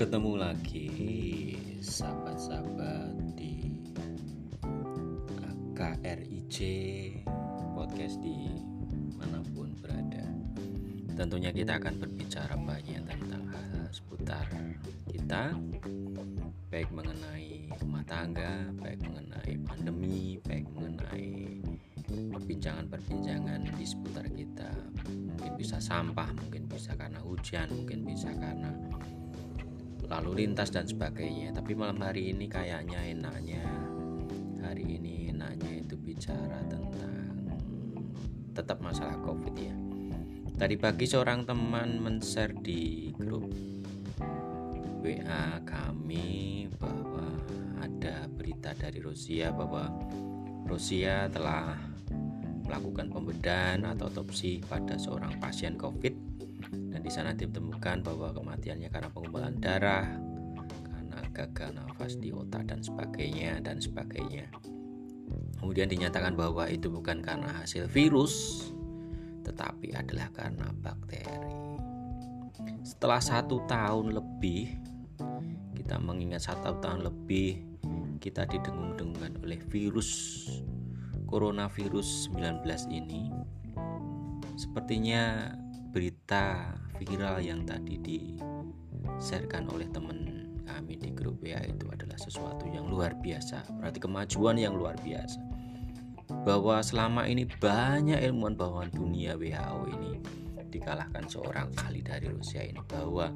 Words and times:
Ketemu 0.00 0.32
lagi 0.32 0.88
sahabat-sahabat 1.84 3.36
di 3.36 3.84
KRIC 5.76 6.56
podcast 7.76 8.16
di 8.24 8.48
mana 9.20 9.44
pun 9.52 9.68
berada. 9.76 10.24
Tentunya 11.12 11.52
kita 11.52 11.76
akan 11.76 12.00
berbicara 12.00 12.56
banyak 12.56 13.04
tentang 13.12 13.44
hal 13.52 13.92
seputar 13.92 14.48
kita, 15.04 15.52
baik 16.72 16.88
mengenai 16.96 17.68
rumah 17.84 18.04
tangga, 18.08 18.72
baik 18.80 19.04
mengenai 19.04 19.52
pandemi, 19.68 20.40
baik 20.48 20.64
mengenai 20.72 21.60
perbincangan-perbincangan 22.08 23.68
di 23.76 23.84
seputar 23.84 24.24
kita. 24.32 24.72
Mungkin 25.12 25.60
bisa 25.60 25.76
sampah, 25.76 26.32
mungkin 26.40 26.72
bisa 26.72 26.96
karena 26.96 27.20
hujan, 27.20 27.68
mungkin 27.84 28.08
bisa 28.08 28.32
karena 28.32 28.72
lalu 30.10 30.44
lintas 30.44 30.74
dan 30.74 30.84
sebagainya. 30.84 31.54
Tapi 31.54 31.72
malam 31.78 32.02
hari 32.02 32.34
ini 32.34 32.50
kayaknya 32.50 32.98
enaknya 33.06 33.62
hari 34.60 34.98
ini 34.98 35.30
enaknya 35.30 35.86
itu 35.86 35.94
bicara 35.96 36.60
tentang 36.66 37.24
tetap 38.52 38.82
masalah 38.82 39.16
covid 39.22 39.54
ya. 39.54 39.74
Tadi 40.60 40.76
pagi 40.76 41.08
seorang 41.08 41.48
teman 41.48 42.02
men-share 42.02 42.52
di 42.52 43.08
grup 43.16 43.48
WA 45.00 45.56
kami 45.64 46.68
bahwa 46.76 47.24
ada 47.80 48.28
berita 48.28 48.76
dari 48.76 49.00
Rusia 49.00 49.48
bahwa 49.56 49.88
Rusia 50.68 51.32
telah 51.32 51.80
melakukan 52.68 53.08
pembedahan 53.08 53.82
atau 53.88 54.12
otopsi 54.12 54.60
pada 54.60 55.00
seorang 55.00 55.40
pasien 55.40 55.80
COVID 55.80 56.29
dan 57.00 57.08
di 57.08 57.16
sana 57.16 57.32
ditemukan 57.32 58.04
bahwa 58.04 58.28
kematiannya 58.36 58.92
karena 58.92 59.08
pengumpulan 59.08 59.56
darah 59.56 60.04
karena 60.84 61.16
gagal 61.32 61.72
nafas 61.72 62.20
di 62.20 62.28
otak 62.28 62.68
dan 62.68 62.84
sebagainya 62.84 63.56
dan 63.64 63.80
sebagainya. 63.80 64.52
Kemudian 65.56 65.88
dinyatakan 65.88 66.36
bahwa 66.36 66.68
itu 66.68 66.92
bukan 66.92 67.24
karena 67.24 67.64
hasil 67.64 67.88
virus 67.88 68.68
tetapi 69.48 69.96
adalah 69.96 70.28
karena 70.28 70.68
bakteri. 70.76 71.24
Setelah 72.84 73.24
satu 73.24 73.64
tahun 73.64 74.12
lebih 74.12 74.68
kita 75.80 75.96
mengingat 76.04 76.52
satu 76.52 76.84
tahun 76.84 77.08
lebih 77.08 77.64
kita 78.20 78.44
didengung-dengungkan 78.44 79.40
oleh 79.40 79.56
virus 79.72 80.44
coronavirus 81.24 82.28
19 82.28 82.60
ini. 82.92 83.32
Sepertinya 84.60 85.56
berita 85.96 86.76
viral 87.00 87.40
yang 87.40 87.64
tadi 87.64 87.96
di-sharekan 87.96 89.72
oleh 89.72 89.88
teman 89.88 90.44
kami 90.68 91.00
di 91.00 91.10
grup 91.16 91.40
WA 91.40 91.64
itu 91.64 91.88
adalah 91.88 92.20
sesuatu 92.20 92.68
yang 92.68 92.92
luar 92.92 93.16
biasa. 93.16 93.64
Berarti 93.80 93.98
kemajuan 94.04 94.60
yang 94.60 94.76
luar 94.76 94.94
biasa. 95.00 95.40
Bahwa 96.44 96.78
selama 96.84 97.26
ini 97.26 97.48
banyak 97.48 98.20
ilmuwan 98.20 98.54
bahwa 98.54 98.86
dunia 98.92 99.34
WHO 99.34 99.80
ini 99.90 100.12
dikalahkan 100.70 101.26
seorang 101.26 101.74
ahli 101.82 102.04
dari 102.04 102.30
Rusia 102.30 102.62
ini 102.62 102.78
bahwa 102.86 103.34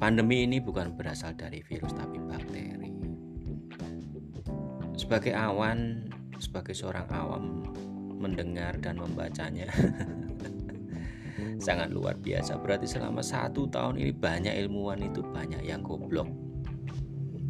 pandemi 0.00 0.48
ini 0.48 0.62
bukan 0.62 0.96
berasal 0.96 1.36
dari 1.36 1.60
virus 1.60 1.92
tapi 1.92 2.16
bakteri. 2.24 2.90
Sebagai 4.96 5.36
awan, 5.36 6.08
sebagai 6.40 6.72
seorang 6.72 7.04
awam 7.12 7.60
mendengar 8.16 8.80
dan 8.80 8.96
membacanya 8.96 9.68
sangat 11.64 11.88
luar 11.88 12.20
biasa. 12.20 12.60
Berarti 12.60 12.84
selama 12.84 13.24
satu 13.24 13.64
tahun 13.72 13.96
ini 13.96 14.12
banyak 14.12 14.52
ilmuwan 14.68 15.00
itu 15.00 15.24
banyak 15.24 15.64
yang 15.64 15.80
goblok. 15.80 16.28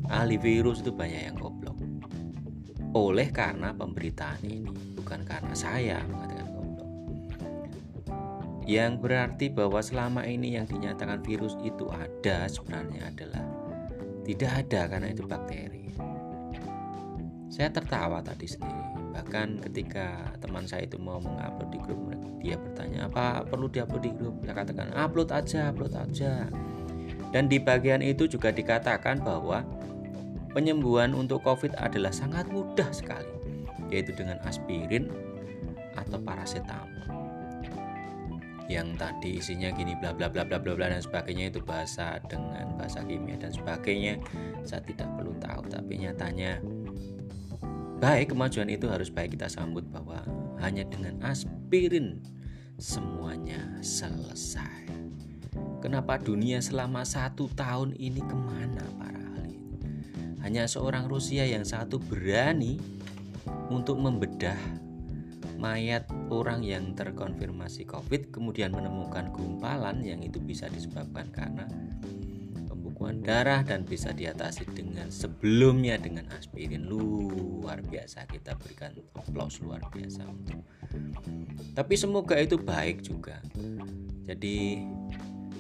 Ahli 0.07 0.39
virus 0.39 0.87
itu 0.87 0.95
banyak 0.95 1.35
yang 1.35 1.37
goblok. 1.37 1.75
Oleh 2.95 3.35
karena 3.35 3.75
pemberitaan 3.75 4.47
ini 4.47 4.71
bukan 4.95 5.27
karena 5.27 5.51
saya 5.59 5.99
mengatakan 6.07 6.47
goblok. 6.55 6.91
Yang 8.71 8.93
berarti 9.03 9.47
bahwa 9.51 9.83
selama 9.83 10.23
ini 10.23 10.55
yang 10.55 10.71
dinyatakan 10.71 11.19
virus 11.27 11.59
itu 11.67 11.91
ada 11.91 12.47
sebenarnya 12.47 13.11
adalah 13.11 13.45
tidak 14.23 14.51
ada 14.63 14.81
karena 14.87 15.09
itu 15.11 15.27
bakteri. 15.27 15.91
Saya 17.51 17.71
tertawa 17.75 18.23
tadi 18.23 18.47
sendiri 18.47 18.94
bahkan 19.15 19.63
ketika 19.63 20.35
teman 20.43 20.67
saya 20.67 20.91
itu 20.91 20.99
mau 20.99 21.23
mengupload 21.23 21.71
di 21.71 21.79
grup 21.79 22.05
dia 22.45 22.61
bertanya 22.61 23.09
apa 23.09 23.41
perlu 23.49 23.73
diupload 23.73 24.05
di 24.05 24.13
grup? 24.13 24.37
Saya 24.45 24.61
katakan 24.61 24.93
upload 24.93 25.33
aja 25.33 25.73
upload 25.73 25.97
aja. 25.97 26.45
Dan 27.33 27.49
di 27.49 27.57
bagian 27.57 28.05
itu 28.05 28.29
juga 28.29 28.53
dikatakan 28.53 29.25
bahwa 29.25 29.65
penyembuhan 30.53 31.17
untuk 31.17 31.41
covid 31.41 31.73
adalah 31.81 32.13
sangat 32.13 32.45
mudah 32.53 32.87
sekali 32.93 33.33
yaitu 33.89 34.13
dengan 34.13 34.37
aspirin 34.45 35.09
atau 35.97 36.21
paracetamol. 36.21 37.09
Yang 38.69 38.89
tadi 39.01 39.31
isinya 39.41 39.73
gini 39.73 39.97
bla 39.97 40.13
bla 40.13 40.29
bla 40.29 40.45
bla 40.45 40.61
bla 40.61 40.77
bla 40.77 40.93
dan 40.93 41.01
sebagainya 41.01 41.49
itu 41.49 41.65
bahasa 41.65 42.21
dengan 42.29 42.77
bahasa 42.77 43.01
kimia 43.09 43.41
dan 43.41 43.57
sebagainya. 43.57 44.21
Saya 44.69 44.85
tidak 44.85 45.09
perlu 45.17 45.33
tahu 45.41 45.65
tapi 45.73 45.97
nyatanya 45.97 46.61
baik 47.99 48.34
kemajuan 48.34 48.71
itu 48.71 48.87
harus 48.91 49.10
baik 49.10 49.38
kita 49.38 49.47
sambut 49.50 49.87
bahwa 49.91 50.22
hanya 50.62 50.87
dengan 50.87 51.19
aspirin 51.22 52.22
semuanya 52.78 53.60
selesai. 53.84 54.91
Kenapa 55.78 56.16
dunia 56.16 56.59
selama 56.65 57.05
satu 57.05 57.47
tahun 57.53 57.94
ini 58.00 58.25
ke 58.25 58.37
mana 58.37 58.82
para 58.97 59.21
ahli? 59.38 59.60
Hanya 60.41 60.65
seorang 60.65 61.06
Rusia 61.06 61.44
yang 61.44 61.62
satu 61.62 62.00
berani 62.00 62.81
untuk 63.69 64.00
membedah 64.00 64.56
mayat 65.61 66.05
orang 66.28 66.61
yang 66.61 66.93
terkonfirmasi 66.93 67.88
COVID 67.88 68.34
kemudian 68.34 68.75
menemukan 68.75 69.32
gumpalan 69.32 70.05
yang 70.05 70.21
itu 70.21 70.37
bisa 70.37 70.69
disebabkan 70.69 71.31
karena 71.32 71.65
darah 73.13 73.61
dan 73.61 73.85
bisa 73.85 74.15
diatasi 74.15 74.65
dengan 74.73 75.13
sebelumnya 75.13 76.01
dengan 76.01 76.31
aspirin. 76.33 76.89
Luar 76.89 77.85
biasa 77.85 78.25
kita 78.31 78.57
berikan 78.57 78.97
aplaus 79.13 79.61
luar 79.61 79.85
biasa 79.93 80.25
untuk 80.25 80.63
tapi 81.75 81.95
semoga 81.99 82.39
itu 82.39 82.55
baik 82.55 83.03
juga. 83.03 83.43
Jadi 84.25 84.87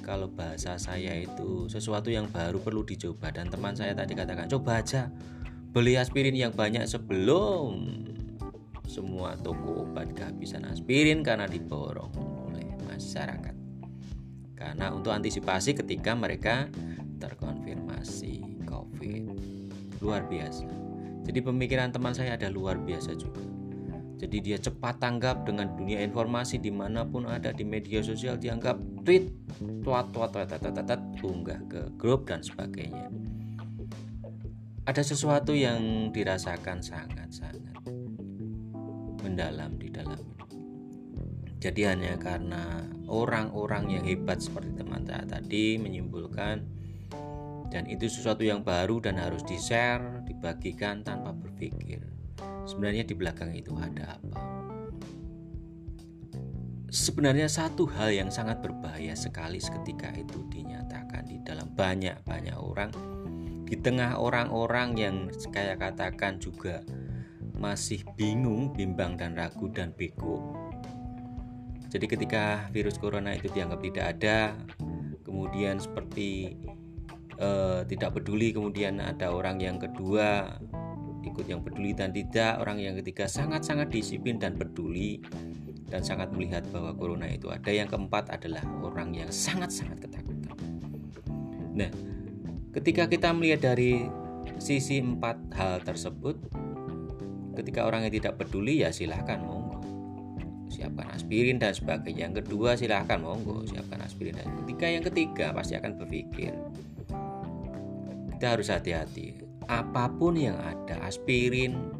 kalau 0.04 0.30
bahasa 0.30 0.78
saya 0.78 1.16
itu 1.16 1.66
sesuatu 1.66 2.12
yang 2.12 2.30
baru 2.30 2.62
perlu 2.62 2.86
dicoba. 2.86 3.34
Dan 3.34 3.50
teman 3.50 3.74
saya 3.74 3.96
tadi 3.96 4.14
katakan 4.14 4.46
coba 4.46 4.84
aja 4.84 5.10
beli 5.74 5.98
aspirin 5.98 6.38
yang 6.38 6.54
banyak 6.54 6.86
sebelum 6.86 8.04
semua 8.86 9.34
toko 9.34 9.88
obat 9.88 10.14
kehabisan 10.14 10.70
aspirin 10.70 11.26
karena 11.26 11.50
diborong 11.50 12.14
oleh 12.46 12.68
masyarakat. 12.86 13.56
Karena 14.54 14.94
untuk 14.94 15.10
antisipasi 15.10 15.74
ketika 15.74 16.14
mereka 16.14 16.70
terkonfirmasi 17.24 18.64
COVID. 18.68 19.24
Luar 20.04 20.28
biasa. 20.28 20.68
Jadi 21.24 21.40
pemikiran 21.40 21.88
teman 21.88 22.12
saya 22.12 22.36
ada 22.36 22.52
luar 22.52 22.76
biasa 22.76 23.16
juga. 23.16 23.40
Jadi 24.20 24.36
dia 24.40 24.58
cepat 24.60 25.00
tanggap 25.00 25.42
dengan 25.48 25.72
dunia 25.74 26.00
informasi 26.04 26.60
di 26.60 26.70
mana 26.70 27.02
pun 27.04 27.26
ada 27.26 27.50
di 27.50 27.64
media 27.64 28.04
sosial 28.04 28.38
dianggap 28.38 28.76
tweet, 29.02 29.32
tuat 29.82 30.12
tuat 30.12 30.30
tuat 30.32 30.48
tuat 30.48 30.60
tuat, 30.60 30.86
tuat 30.86 31.02
unggah 31.24 31.60
ke 31.66 31.80
grup 31.96 32.28
dan 32.28 32.44
sebagainya. 32.44 33.08
Ada 34.84 35.00
sesuatu 35.00 35.56
yang 35.56 36.12
dirasakan 36.12 36.84
sangat-sangat 36.84 37.80
mendalam 39.24 39.72
di 39.80 39.88
dalam 39.88 40.20
Jadi 41.64 41.80
hanya 41.88 42.20
karena 42.20 42.84
orang-orang 43.08 43.96
yang 43.96 44.04
hebat 44.04 44.36
seperti 44.36 44.76
teman 44.76 45.00
saya 45.08 45.24
tadi 45.24 45.80
menyimpulkan 45.80 46.60
dan 47.74 47.90
itu 47.90 48.06
sesuatu 48.06 48.46
yang 48.46 48.62
baru 48.62 49.02
dan 49.02 49.18
harus 49.18 49.42
di-share, 49.42 50.22
dibagikan 50.22 51.02
tanpa 51.02 51.34
berpikir. 51.34 52.06
Sebenarnya 52.70 53.02
di 53.02 53.18
belakang 53.18 53.50
itu 53.50 53.74
ada 53.74 54.14
apa? 54.14 54.38
Sebenarnya 56.94 57.50
satu 57.50 57.90
hal 57.90 58.14
yang 58.14 58.30
sangat 58.30 58.62
berbahaya 58.62 59.18
sekali 59.18 59.58
seketika 59.58 60.14
itu 60.14 60.46
dinyatakan 60.54 61.26
di 61.26 61.42
dalam 61.42 61.66
banyak-banyak 61.74 62.54
orang 62.54 62.94
di 63.66 63.74
tengah 63.82 64.22
orang-orang 64.22 64.94
yang 64.94 65.16
saya 65.34 65.74
katakan 65.74 66.38
juga 66.38 66.86
masih 67.58 68.06
bingung, 68.14 68.70
bimbang 68.70 69.18
dan 69.18 69.34
ragu 69.34 69.66
dan 69.74 69.90
bego. 69.98 70.38
Jadi 71.90 72.06
ketika 72.06 72.70
virus 72.70 73.02
corona 73.02 73.34
itu 73.34 73.50
dianggap 73.50 73.82
tidak 73.82 74.04
ada, 74.14 74.38
kemudian 75.26 75.82
seperti 75.82 76.54
uh, 77.38 77.82
tidak 77.86 78.18
peduli. 78.18 78.54
Kemudian 78.54 79.00
ada 79.02 79.32
orang 79.32 79.58
yang 79.62 79.76
kedua 79.80 80.58
ikut 81.24 81.46
yang 81.48 81.64
peduli 81.64 81.96
dan 81.96 82.12
tidak. 82.12 82.60
Orang 82.60 82.78
yang 82.78 82.94
ketiga 83.00 83.24
sangat-sangat 83.26 83.90
disiplin 83.90 84.36
dan 84.36 84.54
peduli 84.54 85.18
dan 85.88 86.04
sangat 86.04 86.30
melihat 86.36 86.64
bahwa 86.70 86.92
corona 86.94 87.26
itu 87.30 87.48
ada. 87.50 87.70
Yang 87.72 87.96
keempat 87.96 88.30
adalah 88.34 88.62
orang 88.84 89.16
yang 89.16 89.30
sangat-sangat 89.32 89.98
ketakutan. 90.04 90.56
Nah, 91.74 91.90
ketika 92.76 93.10
kita 93.10 93.34
melihat 93.34 93.74
dari 93.74 94.06
sisi 94.60 95.02
empat 95.02 95.36
hal 95.56 95.82
tersebut, 95.82 96.38
ketika 97.58 97.86
orang 97.86 98.06
yang 98.06 98.14
tidak 98.14 98.38
peduli 98.38 98.84
ya 98.84 98.90
silahkan 98.94 99.40
monggo. 99.42 99.80
Siapkan 100.70 101.06
aspirin 101.14 101.62
dan 101.62 101.70
sebagainya. 101.70 102.30
Yang 102.30 102.44
kedua 102.44 102.74
silahkan 102.74 103.18
monggo. 103.22 103.62
Siapkan 103.66 104.02
aspirin 104.02 104.34
dan 104.34 104.50
ketiga 104.64 104.86
yang 104.90 105.04
ketiga 105.06 105.46
pasti 105.54 105.78
akan 105.78 105.98
berpikir 105.98 106.50
kita 108.44 108.60
harus 108.60 108.68
hati-hati 108.68 109.40
apa 109.72 110.04
pun 110.20 110.36
yang 110.36 110.60
ada 110.60 111.00
aspirin 111.08 111.96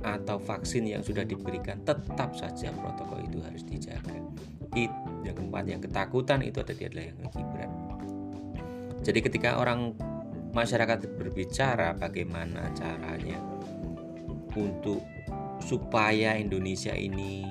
atau 0.00 0.40
vaksin 0.40 0.88
yang 0.88 1.04
sudah 1.04 1.28
diberikan 1.28 1.76
tetap 1.84 2.32
saja 2.32 2.72
protokol 2.72 3.20
itu 3.20 3.36
harus 3.44 3.60
dijaga. 3.60 4.16
It, 4.72 4.88
yang 5.28 5.36
keempat 5.36 5.64
yang 5.68 5.84
ketakutan 5.84 6.40
itu 6.40 6.56
ada 6.64 6.72
di 6.72 6.88
adalah 6.88 7.04
yang 7.04 7.20
lebih 7.20 7.44
berat. 7.52 7.72
Jadi 9.04 9.18
ketika 9.20 9.60
orang 9.60 9.92
masyarakat 10.56 11.20
berbicara 11.20 12.00
bagaimana 12.00 12.72
caranya 12.72 13.36
untuk 14.56 15.04
supaya 15.60 16.40
Indonesia 16.40 16.96
ini 16.96 17.44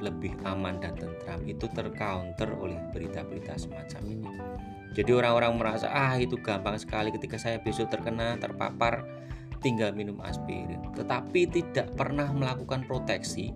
lebih 0.00 0.32
aman 0.48 0.80
dan 0.80 0.96
tentram 0.96 1.44
itu 1.44 1.68
tercounter 1.68 2.48
oleh 2.56 2.80
berita-berita 2.96 3.60
semacam 3.60 4.02
ini. 4.08 4.32
Jadi 4.96 5.12
orang-orang 5.12 5.60
merasa 5.60 5.92
ah 5.92 6.16
itu 6.16 6.40
gampang 6.40 6.80
sekali 6.80 7.12
ketika 7.12 7.36
saya 7.36 7.60
besok 7.60 7.92
terkena 7.92 8.40
terpapar 8.40 9.04
tinggal 9.60 9.92
minum 9.92 10.16
aspirin. 10.24 10.80
Tetapi 10.96 11.52
tidak 11.52 11.92
pernah 11.92 12.32
melakukan 12.32 12.88
proteksi 12.88 13.52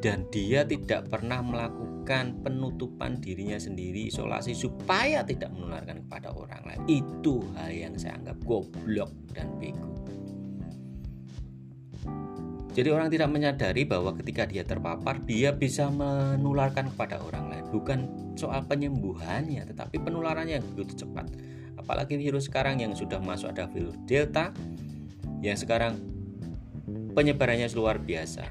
dan 0.00 0.24
dia 0.32 0.62
tidak 0.64 1.10
pernah 1.10 1.44
melakukan 1.44 2.40
penutupan 2.40 3.20
dirinya 3.20 3.58
sendiri 3.58 4.08
isolasi 4.08 4.54
supaya 4.54 5.26
tidak 5.26 5.52
menularkan 5.52 6.06
kepada 6.08 6.32
orang 6.32 6.62
lain. 6.64 6.80
Itu 6.88 7.44
hal 7.58 7.68
yang 7.74 7.94
saya 8.00 8.16
anggap 8.22 8.38
goblok 8.48 9.12
dan 9.34 9.50
bego. 9.60 9.97
Jadi 12.78 12.94
orang 12.94 13.10
tidak 13.10 13.34
menyadari 13.34 13.82
bahwa 13.82 14.14
ketika 14.14 14.46
dia 14.46 14.62
terpapar 14.62 15.18
dia 15.26 15.50
bisa 15.50 15.90
menularkan 15.90 16.94
kepada 16.94 17.18
orang 17.18 17.50
lain. 17.50 17.64
Bukan 17.74 17.98
soal 18.38 18.62
penyembuhannya 18.70 19.66
tetapi 19.66 19.98
penularannya 19.98 20.62
yang 20.62 20.66
begitu 20.78 21.02
cepat. 21.02 21.26
Apalagi 21.74 22.14
virus 22.14 22.46
sekarang 22.46 22.78
yang 22.78 22.94
sudah 22.94 23.18
masuk 23.18 23.50
ada 23.50 23.66
virus 23.66 23.98
Delta 24.06 24.54
yang 25.42 25.58
sekarang 25.58 25.98
penyebarannya 27.18 27.66
luar 27.74 27.98
biasa. 27.98 28.46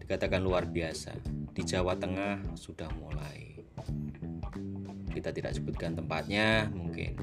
Dikatakan 0.00 0.40
luar 0.40 0.64
biasa. 0.64 1.12
Di 1.52 1.60
Jawa 1.60 1.92
Tengah 2.00 2.56
sudah 2.56 2.88
mulai. 3.04 3.52
Kita 5.12 5.28
tidak 5.28 5.52
sebutkan 5.52 5.92
tempatnya, 5.92 6.72
mungkin 6.72 7.20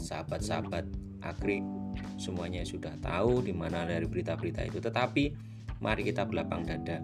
sahabat-sahabat 0.00 0.88
akri 1.20 1.60
semuanya 2.16 2.64
sudah 2.64 2.96
tahu 2.96 3.44
di 3.44 3.52
mana 3.52 3.84
dari 3.84 4.08
berita-berita 4.08 4.64
itu 4.64 4.80
tetapi 4.80 5.55
mari 5.80 6.02
kita 6.06 6.24
belapang 6.24 6.64
dada 6.64 7.02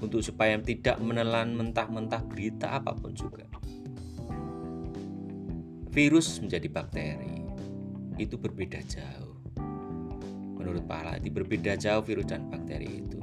untuk 0.00 0.24
supaya 0.24 0.56
tidak 0.58 0.96
menelan 0.98 1.54
mentah-mentah 1.54 2.24
berita 2.24 2.72
apa 2.80 2.96
pun 2.96 3.12
juga. 3.12 3.44
Virus 5.90 6.38
menjadi 6.38 6.68
bakteri 6.70 7.44
itu 8.16 8.36
berbeda 8.38 8.80
jauh. 8.86 9.36
Menurut 10.60 10.84
Pak 10.84 11.24
itu 11.24 11.32
berbeda 11.32 11.74
jauh 11.74 12.04
virus 12.04 12.28
dan 12.28 12.46
bakteri 12.46 13.00
itu. 13.00 13.20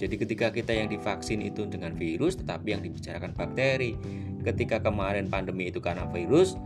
Jadi 0.00 0.16
ketika 0.16 0.48
kita 0.48 0.72
yang 0.72 0.88
divaksin 0.88 1.44
itu 1.44 1.68
dengan 1.68 1.92
virus 1.92 2.36
tetapi 2.40 2.72
yang 2.72 2.82
dibicarakan 2.82 3.36
bakteri. 3.36 3.94
Ketika 4.40 4.80
kemarin 4.80 5.28
pandemi 5.28 5.68
itu 5.68 5.84
karena 5.84 6.08
virus, 6.08 6.56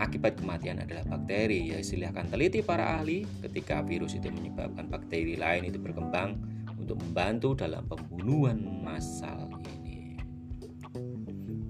akibat 0.00 0.40
kematian 0.40 0.80
adalah 0.80 1.04
bakteri. 1.04 1.76
Ya 1.76 1.78
silahkan 1.84 2.26
teliti 2.32 2.64
para 2.64 2.98
ahli 2.98 3.28
ketika 3.44 3.84
virus 3.84 4.16
itu 4.16 4.32
menyebabkan 4.32 4.88
bakteri 4.88 5.36
lain 5.36 5.68
itu 5.68 5.76
berkembang 5.76 6.40
untuk 6.80 6.96
membantu 7.04 7.52
dalam 7.52 7.84
pembunuhan 7.84 8.58
massal 8.80 9.46
ini. 9.84 10.16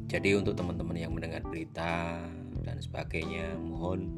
Jadi 0.06 0.38
untuk 0.38 0.54
teman-teman 0.54 0.96
yang 0.96 1.12
mendengar 1.14 1.42
berita 1.42 2.22
dan 2.62 2.78
sebagainya, 2.78 3.58
mohon 3.58 4.14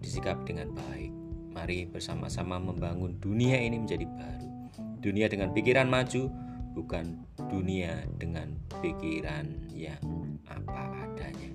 disikap 0.00 0.44
dengan 0.44 0.72
baik. 0.76 1.12
Mari 1.54 1.86
bersama-sama 1.88 2.60
membangun 2.60 3.16
dunia 3.20 3.56
ini 3.56 3.80
menjadi 3.80 4.04
baru. 4.04 4.52
Dunia 5.00 5.28
dengan 5.28 5.52
pikiran 5.52 5.86
maju, 5.86 6.32
bukan 6.74 7.20
dunia 7.46 8.02
dengan 8.18 8.58
pikiran 8.82 9.70
yang 9.70 10.02
apa 10.50 10.90
adanya 11.06 11.53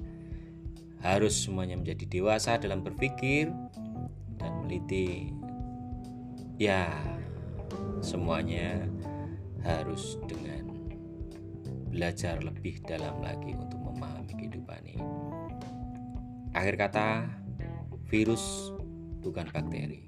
harus 0.99 1.47
semuanya 1.47 1.79
menjadi 1.79 2.05
dewasa 2.07 2.59
dalam 2.59 2.83
berpikir 2.83 3.51
dan 4.35 4.51
meliti 4.63 5.31
ya 6.59 6.91
semuanya 8.03 8.83
harus 9.63 10.19
dengan 10.27 10.67
belajar 11.91 12.39
lebih 12.43 12.79
dalam 12.83 13.19
lagi 13.23 13.55
untuk 13.55 13.79
memahami 13.79 14.31
kehidupan 14.35 14.81
ini. 14.87 15.07
Akhir 16.55 16.75
kata 16.75 17.27
virus 18.07 18.71
bukan 19.23 19.47
bakteri. 19.51 20.07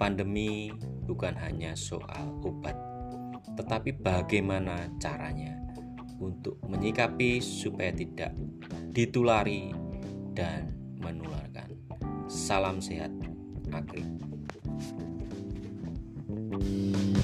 Pandemi 0.00 0.72
bukan 1.04 1.36
hanya 1.36 1.76
soal 1.76 2.32
obat 2.40 2.90
tetapi 3.60 4.00
bagaimana 4.00 4.88
caranya 4.96 5.52
untuk 6.20 6.60
menyikapi 6.68 7.40
supaya 7.40 7.90
tidak 7.90 8.36
ditulari 8.92 9.72
dan 10.36 10.70
menularkan. 11.00 11.74
Salam 12.28 12.78
sehat, 12.78 13.10
Agri. 13.72 14.04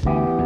thank 0.03 0.41
you 0.41 0.46